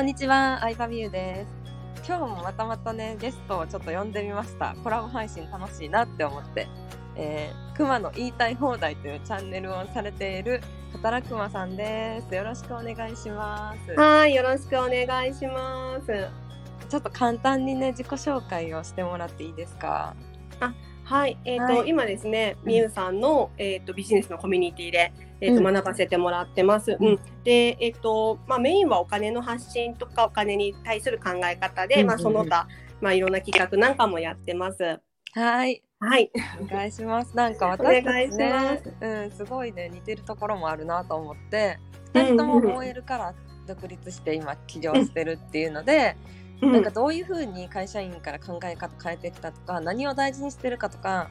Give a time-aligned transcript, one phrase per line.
[0.00, 2.06] こんにちは、相葉美優です。
[2.08, 4.74] 今日もまたまたね、ゲストをちょっと呼んでみました。
[4.82, 6.68] コラボ配信楽しいなって思って。
[7.16, 12.34] えー、熊の言いたい放題というチャンネルをされている、働くまさんです。
[12.34, 13.94] よろしくお願いします。
[13.94, 16.28] はい、よろしくお願いします。
[16.88, 20.14] ちょっと簡単にね、自己紹介をしてもらっていいですか？
[21.10, 26.96] はい、えっ、と、はい今ですね、みゆさんの、えっ、と、ビジネスのコミュニティで、えっ、と、うん学ばせてもらってます。
[27.00, 27.18] うんうん。
[27.42, 32.68] で、えっ、と、まあ、メインはお金の発信とか、お金に対する考え方で、うんまあ、その他、
[33.00, 35.00] まあ、いろんな企画なんかもやってます。
[35.32, 35.82] はい。
[35.98, 36.30] はい。
[36.60, 37.36] お願いします。
[37.36, 41.78] なんかお私た願いしちねます、うん、すごいね、似てるところもあるなと思って、
[42.14, 43.34] 二人ともうんうん OL から
[43.66, 51.30] 独立して今起業してるっていうので、うんなんかどういうふうに会社員から考え方変えてきたとか何を大事にしてるかとか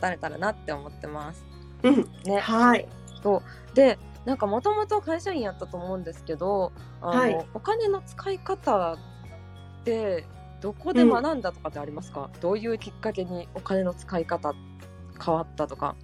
[0.00, 1.44] 語れたらなって思ってます。
[1.82, 2.08] うん。
[2.24, 2.88] ね、はい。
[3.22, 8.98] そうでなんかもともと会社員やったと思うんですけどあの、はいお金の使い方っ
[9.84, 10.24] て
[10.60, 14.54] どこで学んだとかってありますか、どういうきっかけにお金の使い方
[15.22, 15.94] 変わったとか。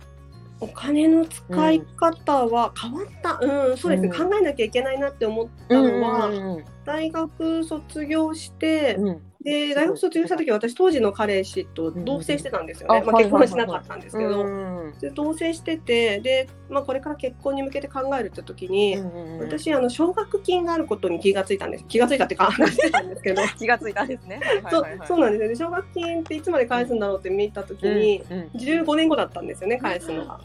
[0.61, 3.39] お金の使い方は変わった。
[3.41, 4.31] うん、そうですね、うん。
[4.31, 8.99] 考えなきゃいけないなって思ったのは、うん大学卒業して、
[9.43, 13.07] で大学卒業した時私当時の彼氏と同棲してたんですよね、うん。
[13.07, 18.99] まあ、あ結婚はしなかったんですけど、うんで同棲しててで、まあ、これから結婚に向けて考えるって時に、
[19.41, 21.85] 私あの奨学金があることに気がついたんです。
[21.87, 23.43] 気がついたってか話してたんですけど。
[23.57, 24.41] 気がついたんですね。
[24.43, 25.49] はいはいそうそうなんですよ。
[25.49, 28.49] ね奨学金っていつまで返すんだろうって見た時に、うんうん。
[28.59, 30.41] 15年後だったんですよね返すのが。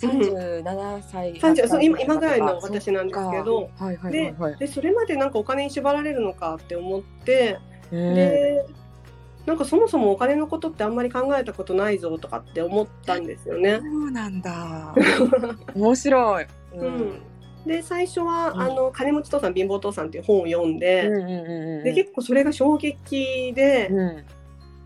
[0.00, 3.70] 37歳30そう今今ぐらいの私なんですけど。
[4.58, 7.58] でそれまでなんかお金に縛られるのかって思って。
[7.90, 8.64] うんで
[9.48, 13.78] なんかそもそもお金のことってあんまり考えたことないぞとかって思ったんですよね。
[13.80, 13.88] そ。
[13.88, 14.94] うなんだ。
[15.74, 17.22] 面白い、ううん、
[17.64, 18.60] で最初は、うん。
[18.60, 21.84] あの金持ち父さん貧乏父さんっていう本を読んで,、うんうんうんうん。
[21.84, 24.24] で結構それが衝撃で、うん。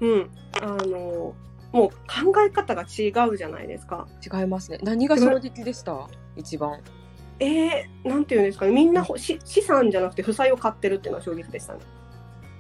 [0.01, 0.31] うん。
[0.61, 1.35] あの
[1.73, 4.07] もう考え方が違うじゃないですか。
[4.23, 4.79] 違いますね。
[4.83, 6.09] 何が衝撃でした？
[6.37, 6.81] 一番。
[7.41, 8.73] えー、なんていうんですかね。
[8.73, 11.81] みんなほし資産じゃなくて負債を買ってるっていうのは衝撃でしたね。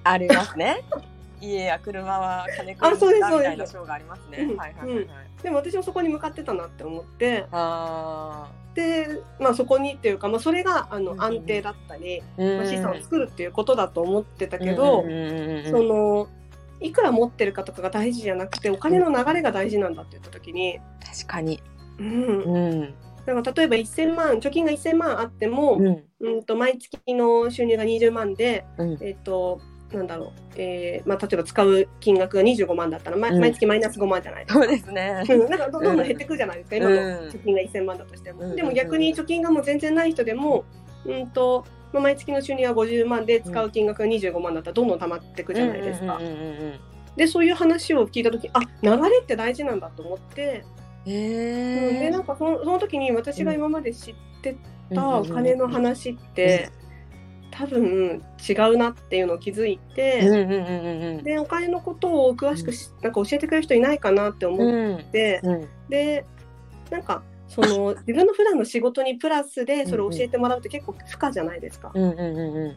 [0.04, 0.82] ありますね。
[1.40, 4.46] 家や車は金あそうですだみたいな章がありますね、
[5.42, 7.46] でも私もそこに向かってたなって思って。
[7.50, 15.70] あで、まあ、そこにっていうか、まあ、それがあのうんうん安定だったり、ーまあ資産を作るっていうことだと思ってたけど、うんうんうんうん。
[15.70, 16.28] その
[16.82, 21.62] いくら持ってるかとかが大事じゃなくてお金の流れが大事なんだって言った時に、確かに。
[21.98, 22.06] うん、
[22.42, 22.94] うん。
[23.24, 26.04] だから例えば1000万貯金が1000万あっても、うん。
[26.20, 28.98] うん、と毎月の収入が20万で、うん。
[29.00, 29.60] えっと
[29.92, 33.40] なんだろう、えーまあ、例えば使う金額が25万だったら、まうん。
[33.40, 34.46] 毎月マイナス5万じゃない？
[34.46, 34.60] ですか。
[34.62, 35.22] そうですね。
[35.28, 35.50] うん。
[35.50, 37.00] なんかどんどん減ってくじゃないですか、今のうん。
[37.28, 38.40] 貯金が1000万だとしても。
[38.40, 38.56] うん。
[38.56, 40.64] でも逆に貯金がもう全然ない人でも、
[41.06, 46.18] うんとまあ、毎月の収入が50万で使う金額が25万だったらどんどん溜まってくじゃないですか。
[47.16, 50.64] でそういう話を聞いた時あ流れって大事なんだと思って、
[51.04, 54.56] うんでへなんかそのその時に私が今まで知って
[54.94, 56.70] たお金の話って、
[57.50, 64.96] 多分違うなっていうのを気づいて、でお金のことを詳しくし、なんか教えてくれる人いないかなって思うん。
[64.96, 65.68] って、うん。
[65.88, 66.24] で
[66.90, 67.22] なんか
[67.54, 71.92] その自分の普段の仕事にプラスでそれを教えてもらうって結構負荷じゃないですか。
[71.94, 72.76] うんうんうんう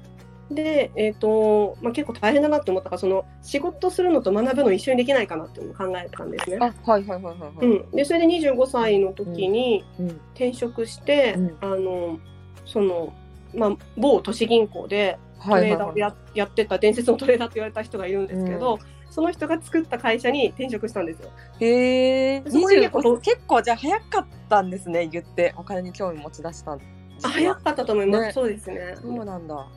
[0.51, 0.55] ん。
[0.55, 6.57] で、えーとまあ、結構大変だなって思ったからその仕事するのと学ぶの一緒にできないかなっていうのを考えたんですね。
[6.59, 10.07] あはいはいはいはいでそれで25歳の時にうん。
[10.33, 11.57] 転職して、うん。
[11.61, 12.19] あの
[12.65, 13.13] その、
[13.53, 18.79] まあ、某都市銀行でトレーダーをや,、やってた伝説のトレーダーって言われた人がいるんですけど、
[19.15, 21.29] その人が作った会社に転職したんですよ。
[21.61, 26.77] へえ結構25結構じゃあ早かったんですね言ってお金に興味持ち出した
[27.23, 28.33] 早かったと思います、ね。
[28.33, 28.97] そうですね。
[29.01, 29.67] そうなんだ。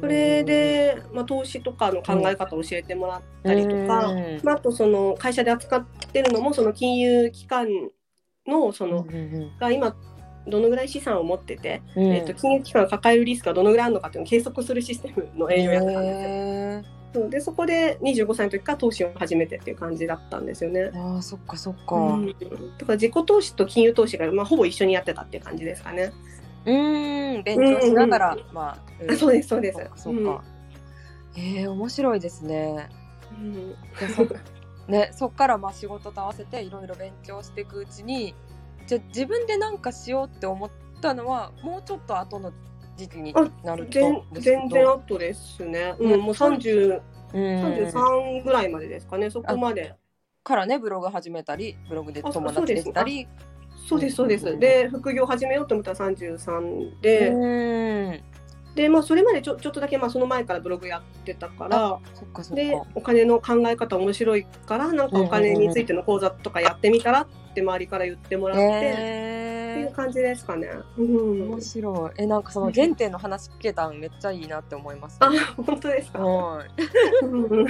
[0.00, 4.40] それで、まあ、投資とかの考え方を教えてもらったりとか、うん。
[4.44, 7.66] まあ、あとその会社で扱ってるのもその金融機関
[8.46, 9.04] のその、
[9.58, 9.96] が今
[10.46, 12.12] どのぐらい資産を持ってて、うん。
[12.12, 16.99] えっと金融機関が抱えるリスクがどのぐらいあるのかっていうのを計測するシステムの営業をやってたんですよ。
[17.10, 20.82] へそうでそこで25歳の時から投資を始めてっていう感じだったんですよね。
[20.82, 21.96] ーあーそっかそっか。
[21.96, 22.26] う、うん。
[22.26, 22.44] だか
[22.88, 26.12] ら自己投資と金融投資が、まあ、ほぼ一緒にやってたっていう感じですかね。
[26.64, 29.10] ーん勉強しながら、まあ、ん。
[29.10, 29.78] あそうですそうです。
[29.78, 30.44] そっかそっか、
[31.34, 32.88] へえ面白いですね。
[33.32, 33.70] うん。
[33.98, 34.26] でそ
[34.88, 38.34] ねそっからまあ仕事と合わせていろいろ勉強していくうちに
[38.86, 40.70] じゃあ自分で何かしようって思っ
[41.00, 42.52] たのはもうちょっと後の
[43.00, 45.94] 時期になると全然後ですね。
[45.98, 47.00] うねん、もう30
[47.32, 47.40] うん。
[47.40, 49.94] 33ぐらいまでですかね、そこまで。
[50.42, 53.26] からねブログ始めたりブログで友達できたり。
[53.88, 54.58] そうです、そうです。
[54.58, 58.20] で、副業始めようと思ったら33で、うん。
[58.74, 62.86] でまあそれまでちょちょっとだけまあその前からブログやってたからそっかそっでか。
[62.94, 70.68] お金の考え方面白いからなんかお金についての講座とかやってみたらって周りから言ってもらって、っていうえ感じですかね。
[70.96, 72.10] うー、ん面、白い。
[72.22, 75.16] え、なんかその原点の話聞けたんめっちゃいいなって思います。
[75.20, 76.18] あ本当ですか？
[76.20, 76.68] はい。
[77.24, 77.66] うん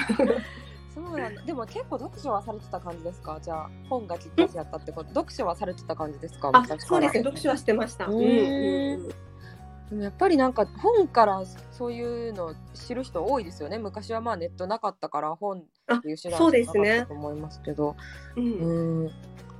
[0.92, 1.42] そうなんだ。
[1.42, 3.38] でも結構読書はされてた感じですか？
[3.40, 5.10] じゃあ本がきっかけやったってこと。
[5.10, 6.50] 読書はされてた感じですか？
[6.52, 8.06] あそうですね読書はしてました。
[8.06, 9.08] ううんんうん
[9.90, 11.42] でもやっぱりなんか本から
[11.72, 13.78] そういうの知る人多いですよね。
[13.78, 17.96] 昔はまあネットなかったから本っていう手段そうでしかなかっすねたと思いますけど。
[18.36, 19.10] うんうん。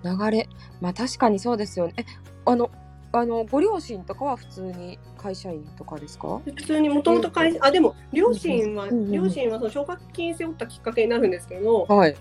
[0.05, 0.49] 流れ。
[0.81, 1.95] まあ確かにそうですよね。
[1.99, 2.05] え、
[2.47, 2.71] あの、
[3.13, 6.41] あの、ご両親とかは普通に会社員とかですか？
[6.45, 12.15] 普通にもともと会社あでも両親は、うんうんうん両親はその奨学金背負ったきっかけになるんですけど、はい。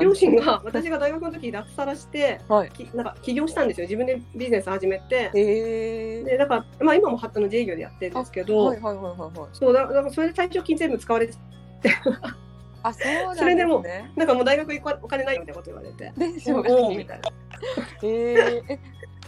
[0.00, 2.70] 両親が私が大学の時脱サラしてはい。
[2.70, 6.24] きなんか起業したんですよ自分でビジネス始めてえー。
[6.24, 9.48] でだから、まあ、今もはあの自営業でやってるんですけど、はいはいはいはいはい。
[9.52, 11.34] そうだだからそれで退職金全部使われて
[12.82, 13.36] あ、そうなんね。
[13.36, 13.84] それでも
[14.16, 16.12] なんかもう大学行くお金ないよみたいなこと言われて。
[16.16, 17.28] でしょうみたいな。
[18.02, 18.80] えー、え、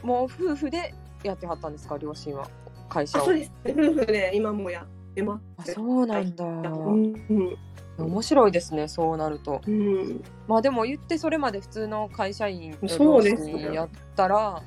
[0.02, 2.48] もう夫婦でやってはったんですか、両親は。
[2.88, 3.22] 会社を？
[3.22, 5.72] あそうです夫婦で今もやってまあす。
[5.72, 6.44] そうなんだ。
[6.44, 7.56] うん
[7.98, 9.60] 面白いですね、そうなると。
[9.66, 14.62] うんまあでも言ってそれまで普通の会社員の両そうですね親やったら、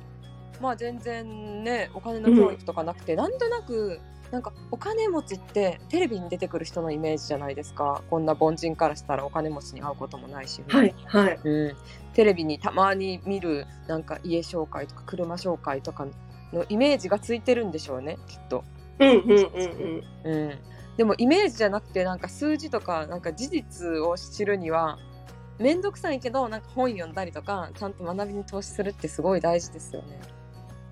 [0.60, 4.00] まあ全然ね、お金の教育とかなくて、なんとなく、
[4.30, 8.02] なんかお金持ちってテレビに出てくる人のイメージじゃないですか。
[8.10, 10.62] こんな凡人からしたらお金持ちに会うこともないし。
[10.68, 11.40] はいはい。
[11.44, 11.76] うん、
[12.14, 16.06] テレビにたまに見るなんか家紹介とか車紹介とか
[16.52, 18.64] のイメージがついてるんでしょうねきっと、
[18.98, 20.32] うんうんうんうん。
[20.32, 20.58] うん、
[20.96, 24.98] でもイメージじゃなくてなんか数字とかなんか事実を知るには
[25.58, 30.20] 面倒くさいけどなんか本読んだりとかちゃんと学びに投資するってすごい大事ですよね。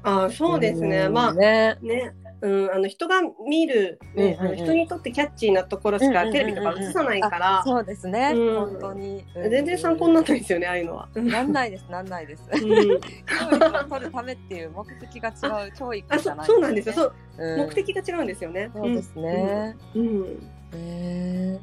[0.02, 1.08] あそうですね。
[1.08, 2.14] んまあねね。
[2.44, 4.56] うん、あの人が見る、ねうんうん。
[4.56, 8.54] 人にとってキャッチーなところしかテレビとか映さないから、そうですね、うん。
[8.66, 9.50] 本当に、うん。
[9.50, 11.08] 全然参考にならないですよねああいうのは。
[11.14, 11.28] うん。
[11.28, 12.42] なんないですなんないです。
[12.50, 12.72] 教うん。
[12.72, 16.94] 育を取るためっていう目的が違う教育じゃないそうなんですよ。
[16.94, 17.58] そううん。
[17.60, 18.70] 目的が違うんですよね。
[18.74, 19.76] そうですね。
[19.94, 20.50] うん。
[20.74, 21.58] え。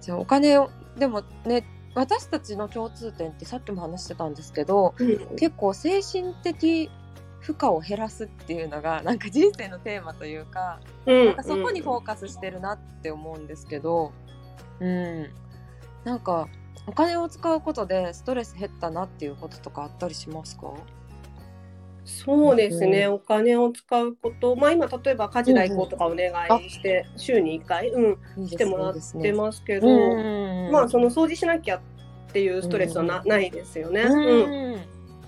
[0.00, 5.36] じゃあお金をでもね私たちの共通点ってさっきも話してたんですけどうん。
[5.36, 6.90] 結構精神的
[7.42, 11.26] 負荷を減らすっていうのがなんか人生のテーマというかうん。
[11.26, 14.12] なんかそこにフォーカスしてるなって思うんですけど
[14.80, 15.26] うん。
[16.04, 16.48] なんか
[16.86, 20.72] お金を使うことでストレス減ったなっていうこととかあったりしますか？
[22.04, 30.72] そうですね、うお金を使うこと、まあ、今、例えば家事代行とかお願いして、週に1回、うん、してもらってますけど、うん。
[30.72, 31.80] まあ、その掃除しなきゃっ
[32.32, 34.02] ていうストレスはな,、ないですよね。
[34.02, 34.78] ううんん。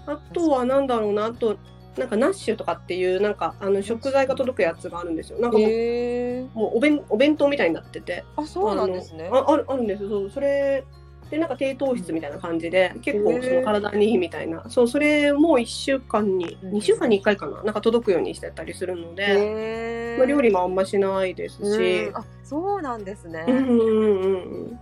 [0.07, 1.57] あとは、なんだろうな、あと、
[1.97, 5.39] なんかナッシュとかっていう、なんかあの食材が届くやつがあるんですよ。
[5.39, 9.29] なんかもう,、もうお弁お弁当みたいになってて、あそうなんですね。
[9.29, 10.09] あのああるあるんですよ。
[10.09, 10.85] そうそれ
[11.31, 16.71] でなんか低糖質みたいな感じで、結構その体にいいみたいな、そうそれも1週間に、うん。
[16.73, 22.17] 2週間に1回かな、なんか届くようにしてたりするので、まあ、料理もあんましないですし、うん。
[22.17, 24.37] あそうなんですね、うんうんうんう
[24.73, 24.79] ん。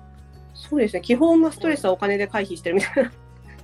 [0.55, 3.11] そうですね、基本はストレスはお金で回避してるみたい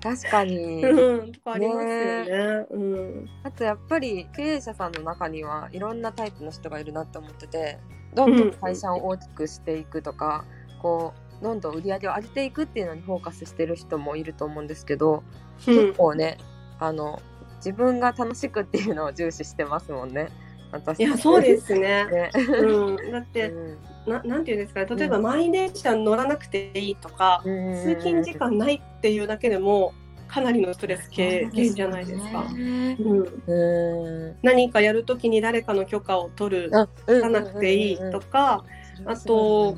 [0.01, 0.83] 確かに。
[0.83, 2.67] な、うんとかありますよね。
[2.71, 3.29] うん。
[3.43, 7.79] あとやっぱり経営者さんの中にはいろんなタイプの人がいるなって思ってて
[8.15, 10.45] どんどん会社を大きくしていくとか、
[10.81, 15.23] こうどんどん売り上げを上げていくっていうのにフォーカスしてる人もいると思うんですけど、
[15.65, 16.39] 結構ね
[16.79, 17.21] あの
[17.57, 20.29] 自分が楽しくっていうのを重視してますもんね。
[20.73, 21.01] 私。
[21.01, 22.07] いやそうですね。
[22.11, 23.79] ね、うん、だっうて、ん。
[24.07, 29.95] ななんていうんですかね、例えば満員電車に乗らなくていいとか、通勤時間ないっていうだけでも、
[30.27, 32.45] かなりのストレス軽減じゃないですか。
[32.53, 34.37] ねうん、うん。
[34.43, 38.79] 何かやるときに誰かの許可を取る、あうんさなくていいとか、うん
[39.09, 39.77] あと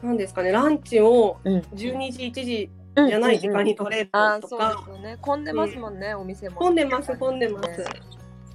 [0.00, 1.58] なんですかね、ランチをうん。
[1.74, 2.70] 12時、1時
[3.08, 4.84] じゃない時間に取れるあーそうとか
[5.20, 6.56] 混んでますもんね、お店も。
[6.56, 7.84] 混んでます、混んでます。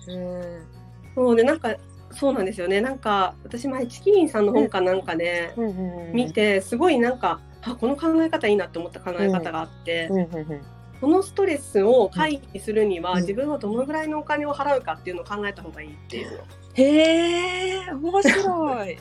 [0.10, 0.66] うん。
[1.16, 1.76] そうで、なんか、
[2.12, 2.80] そうなんですよね。
[2.82, 6.14] なんか、私前、チキリンさんの本かなんかで、うんうんうん。
[6.14, 10.10] 見て、すごいなんか、あ、この考え方いいなって思った考え方があって、
[11.00, 13.22] このストレスを回避するには、うん。
[13.22, 16.44] 自分はどのぐらいのお金を払うかっていうのを考えた方がいいっていうの。
[16.74, 18.98] へえ面白い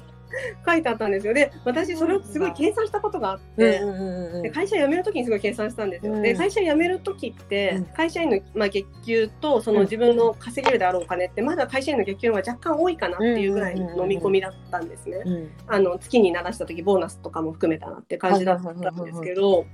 [0.64, 1.34] 書いてあったんですよ。
[1.34, 6.12] で、私それをすごい計算したことがあって、うんうんうんうんで会社辞めるときにすごい計算したんですよ。
[6.12, 6.22] うん。
[6.22, 7.84] で会社辞めるときって、うん。
[7.86, 15.22] 会社員の、まあ、月給とその自分の稼げるであろうお金ってまだ会社員の月給の方が若干多いかなっていうぐらいの飲み込みだったんですね。
[15.24, 19.66] うんあの月にならしたときボーナスとかも含めたなって感じだったんですけど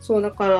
[0.00, 0.56] そうだから、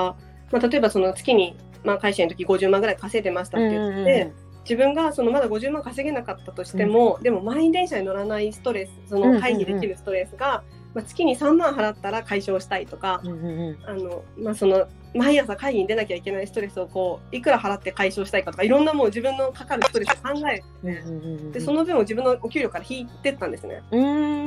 [0.53, 4.33] まあ、例えばその月に、まあ、会社員の時50万ぐらい稼いでましたって言って、
[4.69, 10.63] 自分がそのまだ50万稼げなかったとしても、でも満員電車に乗らないストレスその会議できるストレスが、
[10.95, 13.79] まあ、月に3万払ったら解消したいとか、うんうんうん。
[13.87, 23.83] あのまあ、その毎朝会議に出なきゃいけないストレスをこういくら払って解消したいかとかいろんなもう自分のかかるストレスを考えうんうんうんてその分を自分のお給料から引いてったんですね。
[23.91, 24.38] うーん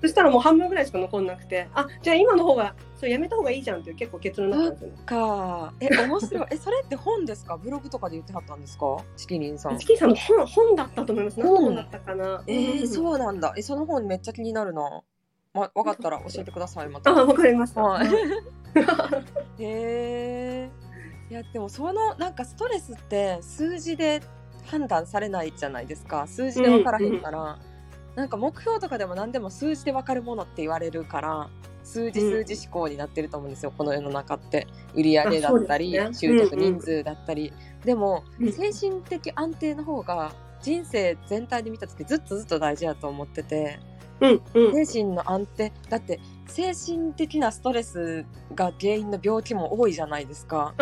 [0.00, 4.96] そしたらもう半分ぐらいしか残んなくてあじゃあ今の方がそれやめた方がいいじゃんっていう結構結論だったんですよね。
[5.04, 5.72] か。
[5.80, 6.46] え面白い。
[6.50, 7.56] えそれって本ですか？
[7.56, 8.96] ブログとかで言ってはったんですか？
[9.16, 9.78] チキリンさん。
[9.78, 11.38] チキンさんの本本だったと思います。
[11.38, 12.42] 何の本だったかな？
[12.46, 12.88] えー、うん。
[12.88, 13.52] そうなんだ。
[13.56, 15.02] えその本めっちゃ気になるな。
[15.52, 17.10] ま分かったら教えてくださいまた。
[17.10, 17.82] あわかりました。
[17.82, 18.08] はい。
[19.58, 20.70] え
[21.30, 21.32] い。
[21.34, 24.20] やでもそのなんかストレスって数字で
[24.66, 26.26] 判断されないじゃないですか。
[26.26, 27.58] 数字で分からへんから、
[28.16, 31.50] なんか目標とかでも何でも数字で分かるものって言われるから
[31.86, 34.66] 数字うん数字思考になってると思うんですよ、この世の中って。
[34.94, 36.08] 売り上げだったり、ね。
[36.12, 37.52] 集客人数だったり、
[37.84, 38.52] でもうん。
[38.52, 43.78] 精神的安定の方が人生全体で見た時ずっとずっと大事だと思ってて。
[44.20, 44.86] うんうん。
[44.86, 45.72] 精神の安定。
[45.88, 46.18] だって
[46.48, 50.74] 精神的なストレスが原因の病気も多いじゃないですか。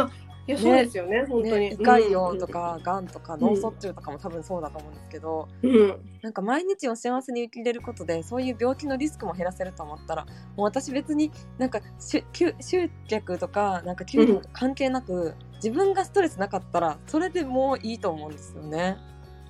[0.46, 1.70] いやそうですよね本当に。
[1.70, 5.70] ね、胃潰瘍とかがんとか脳卒中とかも多分そうだと思うんですけど、うん。
[5.70, 6.00] うん。
[6.22, 18.98] なんか毎日を幸せに生きれることでそういう病気のリスクも減らせると思ったらもう私別になんかし集集客とかなんか給料とか関係なく、自分がストレスなかったらそれでもういいと思うんですよね。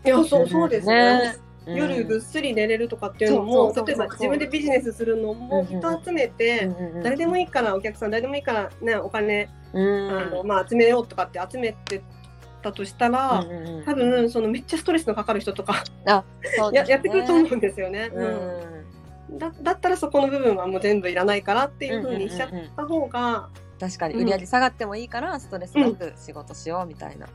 [0.04, 1.34] いやそうそうですね。
[1.38, 6.70] うん夜ぐっすり寝れるとかっていうのも、例えば自分でビジネスするのも人集めて、
[7.02, 10.10] 誰でもいいからお客さん誰でもいいからねお金、うん。
[10.10, 12.02] あのまあ集めようとかって集めて
[12.62, 16.22] たとしたら、うんうんうん多分そのめっちゃストレスのかかる人とかね。
[16.72, 18.10] ややってくると思うんですよね。
[18.12, 19.36] ううん。
[19.36, 23.48] んだだったらそこの部分はもう全部いらないからっていう風にしちゃった方が、
[23.80, 27.28] 確かに売り上げ下がってもいいからストレスなく仕事しようみたいな、ん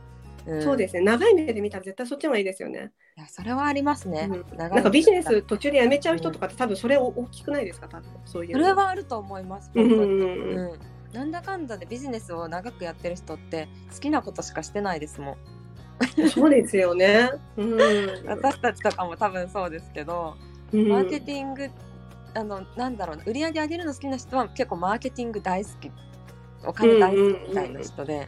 [0.62, 1.02] そうですね。
[1.02, 2.92] 長い目で見たら絶対そっちの方がいいですよね。
[3.18, 4.58] いやそれはありますね、うん。
[4.58, 8.58] なんかビジネス途中で辞めちゃう人とかって多分それ大きくないですか多分そういう。
[8.58, 8.60] の。
[8.60, 10.80] それはあると思いますうん。
[11.14, 15.38] なんだかんだでビジネスを長くやってる人って好きなことしかしてないですもん。
[16.30, 17.30] そうですよね。
[17.58, 17.78] うん。
[18.28, 20.36] 私たちとかも多分そうですけど、
[20.72, 20.88] うん。
[20.88, 21.70] マーケティング
[22.36, 25.92] あのなんだろうな売り上げ上げるの好きな人は結構マーケティング大好き。
[26.66, 28.28] お金大好きみたいな人で、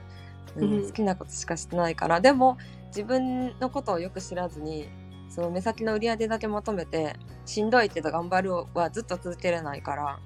[0.56, 0.64] うん。
[0.64, 0.70] うん。
[0.70, 2.22] うんうん好きなことしかしてないから。
[2.22, 2.58] でも
[2.88, 4.90] 自分のことをよく知らずに
[5.30, 10.20] その目先の売り上げだけ求めてしんどいけど頑張るはずっと続けれないから、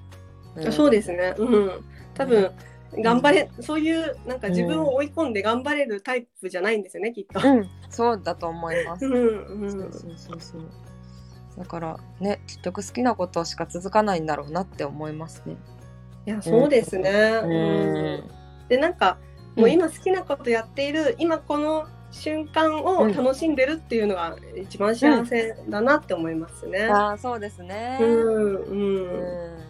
[0.68, 0.72] ん。
[0.72, 1.34] そうですね。
[1.38, 1.84] うん。
[2.14, 2.50] 多分、
[2.98, 7.40] 頑張れ、そういう、なんか自分を追い込んで頑張れるタイプじゃないんですよね、きっと。
[7.46, 7.68] うん。
[7.90, 9.70] そうだと思います、うん、うん。
[9.70, 10.62] そうそうそう。
[11.56, 15.56] だからね結局好きなことしか続かないんだろうなって思いますね。
[16.26, 17.10] いや、そうですね。
[17.44, 17.50] うん。
[17.50, 18.24] うん。
[18.68, 19.18] で、なんか、
[19.56, 26.84] もう今好きなことやっている、今この瞬間を楽しんでるっていうのが一番幸せだなって思いますね。
[26.86, 27.98] ああそうですね。
[28.00, 29.66] うん、ううん。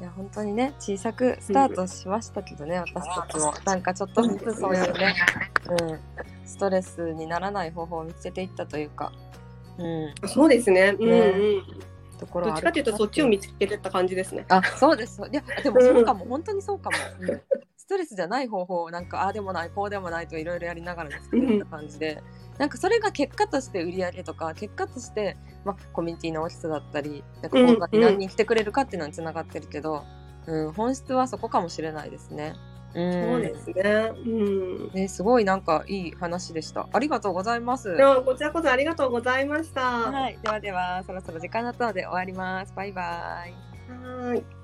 [0.00, 3.52] いや本当にね小さくスタートしましたけどね、私たちも。
[3.64, 5.14] なんかちょっとずつそういうね、
[5.68, 5.98] うん、
[6.46, 9.12] ストレスにならない方法を見つけていったというか、
[9.78, 9.84] う
[10.26, 10.96] ん、そうですね。
[10.98, 11.20] うん、ね。
[11.20, 11.80] うん。
[12.18, 12.84] ところどっちかという。
[12.84, 14.44] とそっちを見つけてった感じですね。
[14.48, 15.20] あそうです。
[15.20, 16.24] いやでもそうかも。
[16.26, 16.96] 本当にそうかも、
[17.90, 22.22] トレスじゃない方法をなんかああでもないこうでもないといろいろやりながら見つけていった感じで、
[22.58, 30.04] なんかそれが結果として売り上げとか結果として、まあ、コミュニティの大きさだったりなんか講座に何人来てくれるかっていうのにつながってるけど、
[30.46, 32.54] うん本質はそこかもしれないですね。
[32.94, 34.12] うん、そうですね。
[34.14, 34.90] うん。
[34.92, 36.88] ね、すごいなんかいい話でした。
[36.92, 37.96] ありがとうございます。
[38.24, 39.82] こちらこそありがとうございました。
[39.82, 42.72] はい、ではではそろそろ時間になったので終わります。
[42.74, 43.02] バイバ
[43.46, 43.54] イ。
[43.90, 44.59] はーい。